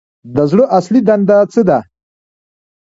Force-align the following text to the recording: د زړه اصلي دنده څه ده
د 0.35 0.37
زړه 0.51 0.63
اصلي 0.77 1.01
دنده 1.07 1.37
څه 1.53 1.61
ده 1.67 1.79